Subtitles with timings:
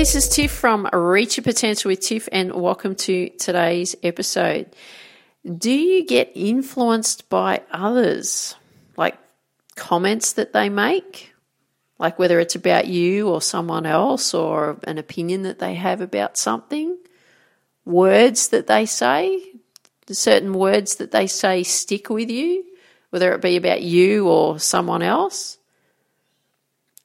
[0.00, 4.74] this is Tiff from Reach Your Potential with Tiff, and welcome to today's episode.
[5.44, 8.56] Do you get influenced by others?
[8.96, 9.18] Like
[9.76, 11.34] comments that they make?
[11.98, 16.38] Like whether it's about you or someone else or an opinion that they have about
[16.38, 16.96] something?
[17.84, 19.52] Words that they say?
[20.08, 22.64] Certain words that they say stick with you,
[23.10, 25.58] whether it be about you or someone else?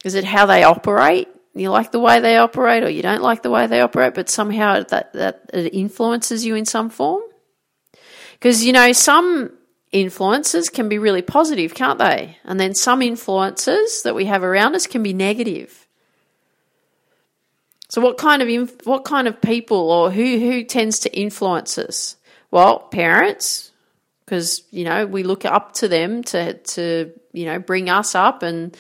[0.05, 1.27] Is it how they operate?
[1.55, 4.30] You like the way they operate or you don't like the way they operate, but
[4.30, 7.22] somehow that, that it influences you in some form.
[8.34, 9.52] Because, you know, some
[9.91, 12.38] influences can be really positive, can't they?
[12.44, 15.88] And then some influences that we have around us can be negative.
[17.88, 22.17] So what kind of what kind of people or who who tends to influence us?
[22.52, 23.72] Well, parents,
[24.26, 28.44] because you know we look up to them to to you know bring us up
[28.44, 28.76] and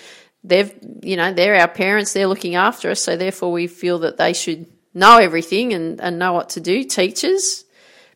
[0.47, 4.17] they've you know they're our parents they're looking after us so therefore we feel that
[4.17, 6.83] they should know everything and, and know what to do.
[6.83, 7.65] Teachers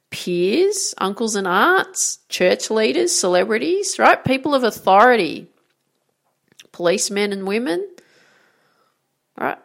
[0.09, 4.23] peers uncles and aunts church leaders celebrities right?
[4.23, 5.47] People of authority.
[6.71, 7.88] Policemen and women
[9.38, 9.58] right?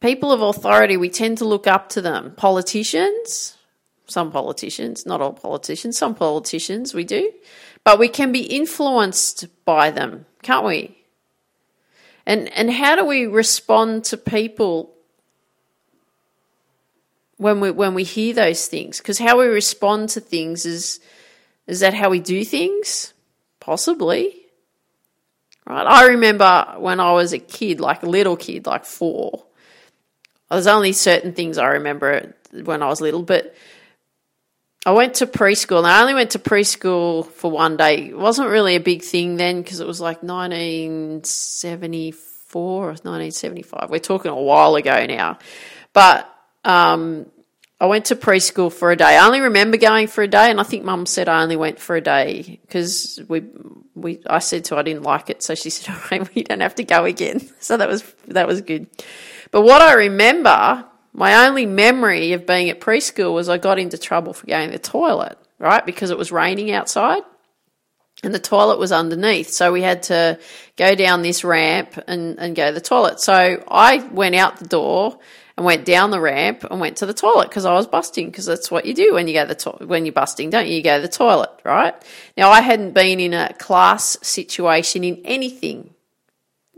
[0.00, 2.32] People of authority we tend to look up to them.
[2.36, 3.56] Politicians
[4.06, 7.32] some politicians not all politicians some politicians we do
[7.84, 10.94] but we can be influenced by them can't we
[12.26, 14.94] and and how do we respond to people
[17.36, 18.98] when we when we hear those things?
[18.98, 21.00] Because how we respond to things is
[21.66, 23.12] is that how we do things?
[23.60, 24.34] Possibly.
[25.66, 25.86] Right?
[25.86, 29.44] I remember when I was a kid, like a little kid, like four.
[30.50, 33.54] There's only certain things I remember when I was little, but
[34.86, 38.08] I went to preschool and I only went to preschool for one day.
[38.08, 43.88] It wasn't really a big thing then because it was like 1974 or 1975.
[43.88, 45.38] We're talking a while ago now.
[45.94, 46.28] But
[46.64, 47.26] um,
[47.80, 49.16] I went to preschool for a day.
[49.16, 51.78] I only remember going for a day, and I think Mum said I only went
[51.78, 53.42] for a day because we
[53.94, 56.44] we I said to her I didn't like it, so she said, "All right, we
[56.44, 58.86] don't have to go again." So that was that was good.
[59.50, 63.96] But what I remember my only memory of being at preschool was I got into
[63.96, 65.86] trouble for going to the toilet, right?
[65.86, 67.22] Because it was raining outside
[68.24, 69.50] and the toilet was underneath.
[69.50, 70.38] So we had to
[70.76, 73.20] go down this ramp and, and go to the toilet.
[73.20, 75.18] So I went out the door
[75.56, 78.46] and went down the ramp and went to the toilet because I was busting because
[78.46, 80.74] that's what you do when you go to the to- when you're busting, don't you?
[80.74, 81.94] You go to the toilet, right?
[82.36, 85.94] Now I hadn't been in a class situation in anything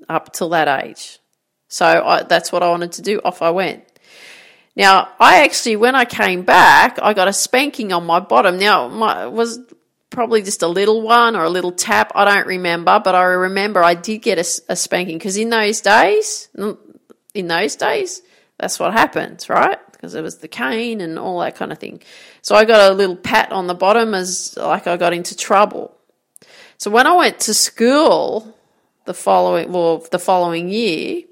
[0.08, 1.20] up till that age.
[1.68, 3.20] So I, that's what I wanted to do.
[3.24, 3.84] Off I went.
[4.76, 8.58] Now, I actually, when I came back, I got a spanking on my bottom.
[8.58, 9.58] Now, my was
[10.10, 12.12] probably just a little one or a little tap.
[12.14, 15.80] I don't remember, but I remember I did get a, a spanking because in those
[15.80, 16.48] days,
[17.34, 18.22] in those days,
[18.58, 19.78] that's what happens, right?
[19.92, 22.02] Because it was the cane and all that kind of thing.
[22.42, 25.96] So I got a little pat on the bottom as like I got into trouble.
[26.78, 28.56] So when I went to school
[29.06, 31.22] the following, well, the following year,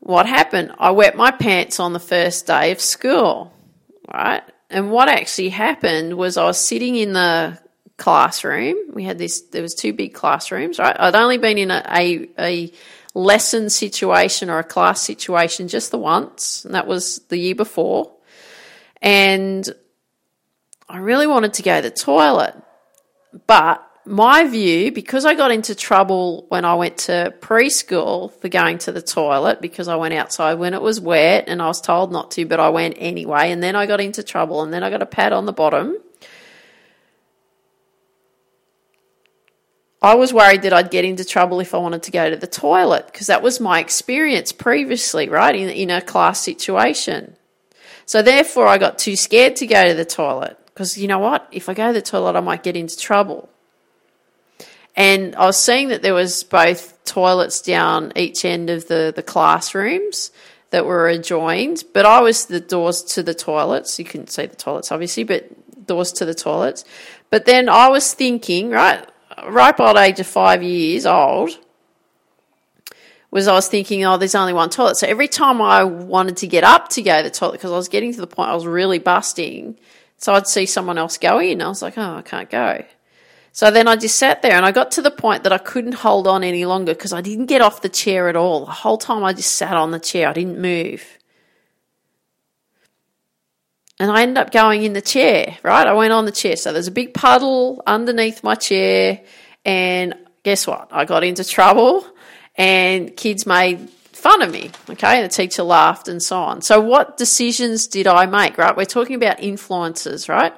[0.00, 0.72] what happened?
[0.78, 3.52] I wet my pants on the first day of school,
[4.12, 4.42] right?
[4.68, 7.58] And what actually happened was I was sitting in the
[7.96, 8.76] classroom.
[8.92, 10.96] We had this, there was two big classrooms, right?
[10.98, 12.72] I'd only been in a, a, a
[13.14, 18.12] lesson situation or a class situation just the once, and that was the year before.
[19.02, 19.68] And
[20.88, 22.54] I really wanted to go to the toilet,
[23.46, 28.78] but my view, because I got into trouble when I went to preschool for going
[28.78, 32.10] to the toilet because I went outside when it was wet and I was told
[32.10, 33.50] not to, but I went anyway.
[33.50, 35.96] And then I got into trouble and then I got a pat on the bottom.
[40.02, 42.46] I was worried that I'd get into trouble if I wanted to go to the
[42.46, 47.36] toilet because that was my experience previously, right, in, in a class situation.
[48.06, 51.46] So therefore, I got too scared to go to the toilet because you know what?
[51.52, 53.49] If I go to the toilet, I might get into trouble.
[55.00, 59.22] And I was seeing that there was both toilets down each end of the, the
[59.22, 60.30] classrooms
[60.72, 63.98] that were adjoined, but I was the doors to the toilets.
[63.98, 66.84] You couldn't see the toilets, obviously, but doors to the toilets.
[67.30, 69.08] But then I was thinking, right,
[69.48, 71.58] right by the age of five years old,
[73.30, 74.98] was I was thinking, oh, there's only one toilet.
[74.98, 77.76] So every time I wanted to get up to go to the toilet, because I
[77.76, 79.78] was getting to the point I was really busting,
[80.18, 81.62] so I'd see someone else go in.
[81.62, 82.84] I was like, oh, I can't go.
[83.52, 85.94] So then I just sat there and I got to the point that I couldn't
[85.94, 88.64] hold on any longer because I didn't get off the chair at all.
[88.64, 91.04] The whole time I just sat on the chair, I didn't move.
[93.98, 95.86] And I ended up going in the chair, right?
[95.86, 96.56] I went on the chair.
[96.56, 99.20] So there's a big puddle underneath my chair.
[99.64, 100.88] And guess what?
[100.90, 102.06] I got into trouble
[102.56, 104.70] and kids made fun of me.
[104.88, 105.22] Okay.
[105.22, 106.62] The teacher laughed and so on.
[106.62, 108.74] So what decisions did I make, right?
[108.74, 110.54] We're talking about influences, right?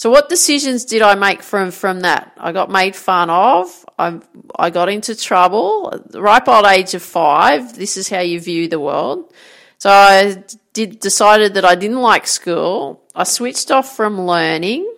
[0.00, 2.32] So what decisions did I make from, from that?
[2.38, 3.84] I got made fun of.
[3.98, 4.18] I,
[4.58, 5.92] I got into trouble.
[6.06, 7.76] The ripe old age of five.
[7.76, 9.30] This is how you view the world.
[9.76, 10.42] So I
[10.72, 13.02] did, decided that I didn't like school.
[13.14, 14.90] I switched off from learning,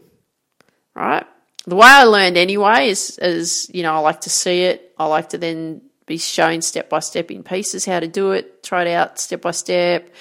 [0.94, 1.26] right?
[1.66, 4.94] The way I learned anyway is, is, you know, I like to see it.
[4.96, 8.62] I like to then be shown step by step in pieces how to do it,
[8.62, 10.14] try it out step by step,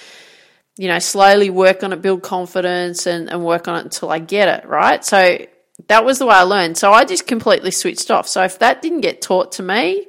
[0.78, 4.20] you know, slowly work on it, build confidence and, and work on it until I
[4.20, 5.04] get it, right?
[5.04, 5.46] So
[5.88, 6.78] that was the way I learned.
[6.78, 8.28] So I just completely switched off.
[8.28, 10.08] So if that didn't get taught to me,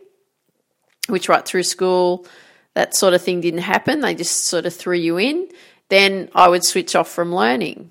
[1.09, 2.27] which right through school,
[2.75, 5.49] that sort of thing didn't happen, they just sort of threw you in,
[5.89, 7.91] then I would switch off from learning.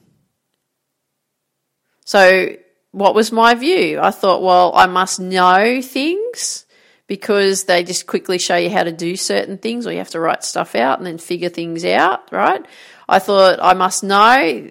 [2.05, 2.55] So
[2.91, 3.99] what was my view?
[3.99, 6.65] I thought, well, I must know things
[7.11, 10.17] because they just quickly show you how to do certain things or you have to
[10.17, 12.65] write stuff out and then figure things out, right?
[13.09, 14.69] I thought I must know.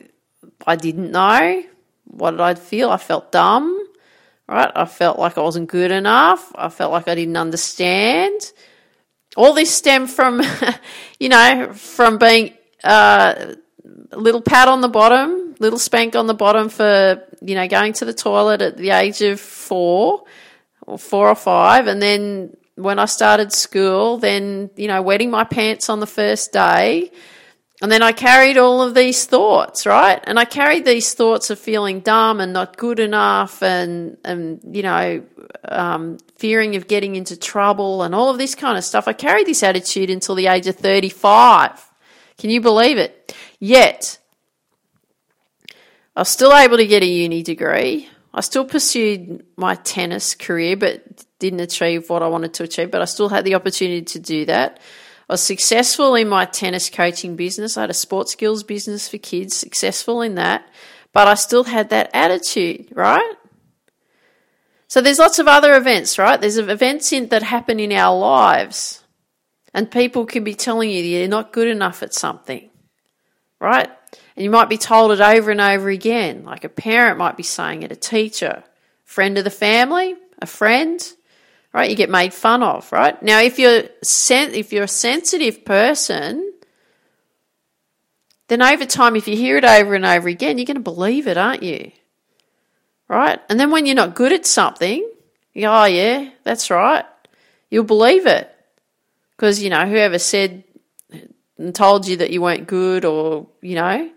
[0.66, 1.62] I didn't know.
[2.04, 2.88] What did I feel?
[2.88, 3.78] I felt dumb,
[4.48, 4.72] right?
[4.74, 6.50] I felt like I wasn't good enough.
[6.54, 8.40] I felt like I didn't understand.
[9.36, 10.40] All this stemmed from,
[11.20, 13.54] you know, from being uh,
[14.12, 17.92] a little pat on the bottom, little spank on the bottom for, you know, going
[17.92, 20.24] to the toilet at the age of four
[20.98, 25.88] four or five, and then when I started school, then you know, wetting my pants
[25.90, 27.10] on the first day,
[27.82, 30.22] and then I carried all of these thoughts, right?
[30.24, 34.82] And I carried these thoughts of feeling dumb and not good enough, and and you
[34.82, 35.22] know,
[35.64, 39.08] um, fearing of getting into trouble and all of this kind of stuff.
[39.08, 41.86] I carried this attitude until the age of thirty-five.
[42.38, 43.34] Can you believe it?
[43.58, 44.18] Yet,
[46.16, 48.08] I was still able to get a uni degree.
[48.32, 53.02] I still pursued my tennis career, but didn't achieve what I wanted to achieve, but
[53.02, 54.78] I still had the opportunity to do that.
[55.28, 57.76] I was successful in my tennis coaching business.
[57.76, 60.68] I had a sports skills business for kids, successful in that,
[61.12, 63.34] but I still had that attitude, right?
[64.86, 66.40] So there's lots of other events, right?
[66.40, 69.04] There's events in, that happen in our lives,
[69.72, 72.69] and people can be telling you that you're not good enough at something,
[73.60, 73.88] right?
[74.36, 76.44] And you might be told it over and over again.
[76.44, 78.64] Like a parent might be saying it, a teacher,
[79.04, 81.00] friend of the family, a friend,
[81.72, 81.90] right?
[81.90, 83.22] You get made fun of, right?
[83.22, 86.54] Now, if you're sen- if you're a sensitive person,
[88.48, 91.28] then over time, if you hear it over and over again, you're going to believe
[91.28, 91.92] it, aren't you?
[93.06, 93.38] Right?
[93.48, 95.08] And then when you're not good at something,
[95.52, 97.04] you go, oh yeah, that's right.
[97.70, 98.52] You'll believe it.
[99.36, 100.64] Because, you know, whoever said
[101.60, 104.10] and told you that you weren't good or, you know,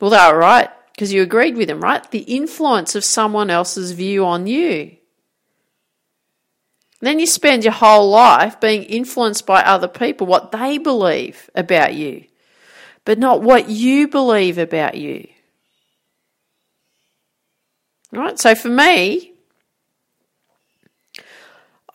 [0.00, 2.08] well, they were right because you agreed with them, right?
[2.10, 4.96] The influence of someone else's view on you.
[7.00, 11.94] Then you spend your whole life being influenced by other people, what they believe about
[11.94, 12.24] you,
[13.04, 15.28] but not what you believe about you.
[18.12, 18.38] Right?
[18.38, 19.31] So for me,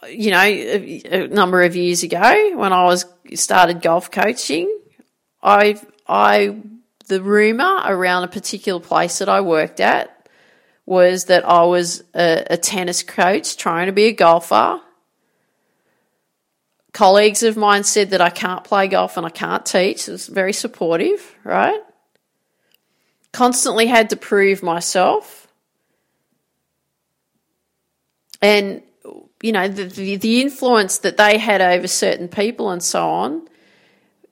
[0.09, 4.75] you know, a, number of years ago when I was started golf coaching,
[5.41, 6.57] I I
[7.07, 10.29] the rumor around a particular place that I worked at
[10.85, 14.81] was that I was a, a tennis coach trying to be a golfer.
[16.93, 20.07] Colleagues of mine said that I can't play golf and I can't teach.
[20.07, 21.81] It was very supportive, right?
[23.33, 25.47] Constantly had to prove myself.
[28.41, 28.81] And,
[29.41, 33.47] you know, the, the, the influence that they had over certain people and so on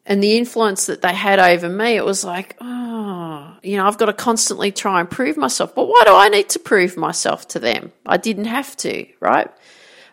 [0.06, 3.98] and the influence that they had over me, it was like, oh, you know, I've
[3.98, 5.74] got to constantly try and prove myself.
[5.74, 7.92] But why do I need to prove myself to them?
[8.06, 9.50] I didn't have to, right?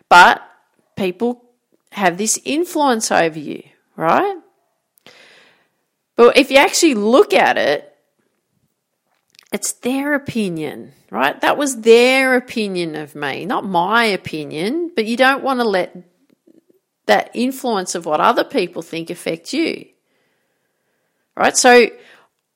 [0.09, 0.41] But
[0.95, 1.43] people
[1.91, 3.63] have this influence over you,
[3.95, 4.37] right?
[6.15, 7.92] But if you actually look at it,
[9.53, 11.39] it's their opinion, right?
[11.41, 14.91] That was their opinion of me, not my opinion.
[14.95, 15.95] But you don't want to let
[17.05, 19.85] that influence of what other people think affect you.
[21.37, 21.55] Right?
[21.55, 21.87] So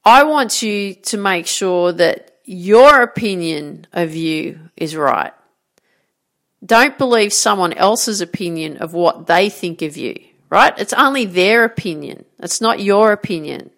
[0.03, 5.33] I want you to make sure that your opinion of you is right.
[6.65, 10.73] Don't believe someone else's opinion of what they think of you, right?
[10.79, 12.25] It's only their opinion.
[12.39, 13.69] It's not your opinion.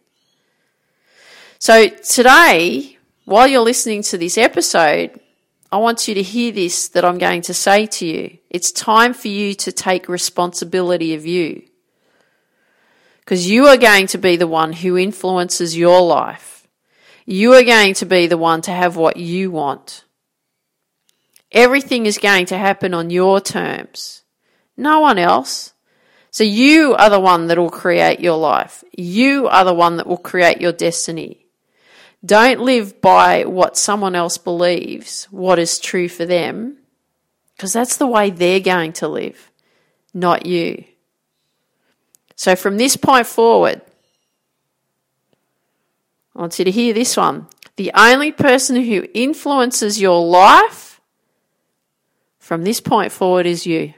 [1.57, 2.98] So today,
[3.29, 5.19] while you're listening to this episode,
[5.71, 8.39] I want you to hear this that I'm going to say to you.
[8.49, 11.61] It's time for you to take responsibility of you.
[13.19, 16.67] Because you are going to be the one who influences your life.
[17.27, 20.05] You are going to be the one to have what you want.
[21.51, 24.23] Everything is going to happen on your terms.
[24.75, 25.73] No one else.
[26.31, 28.83] So you are the one that will create your life.
[28.97, 31.45] You are the one that will create your destiny.
[32.25, 36.77] Don't live by what someone else believes, what is true for them,
[37.55, 39.51] because that's the way they're going to live,
[40.13, 40.83] not you.
[42.35, 43.81] So from this point forward,
[46.35, 47.47] I want you to hear this one.
[47.75, 51.01] The only person who influences your life
[52.39, 53.93] from this point forward is you.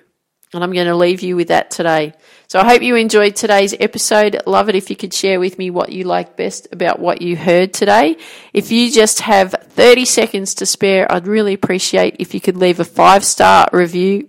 [0.53, 2.13] And I'm going to leave you with that today.
[2.47, 4.41] So I hope you enjoyed today's episode.
[4.45, 7.37] Love it if you could share with me what you like best about what you
[7.37, 8.17] heard today.
[8.51, 12.81] If you just have 30 seconds to spare, I'd really appreciate if you could leave
[12.81, 14.27] a five star review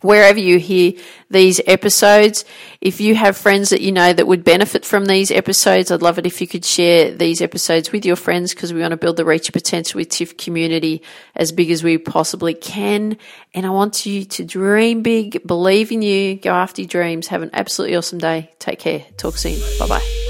[0.00, 0.92] wherever you hear
[1.30, 2.44] these episodes.
[2.80, 6.18] If you have friends that you know that would benefit from these episodes, I'd love
[6.18, 9.16] it if you could share these episodes with your friends because we want to build
[9.16, 11.02] the Reach Your Potential with Tiff community
[11.34, 13.18] as big as we possibly can.
[13.54, 17.28] And I want you to dream big, believe in you, go after your dreams.
[17.28, 18.50] Have an absolutely awesome day.
[18.58, 19.04] Take care.
[19.16, 19.58] Talk soon.
[19.78, 20.27] Bye bye.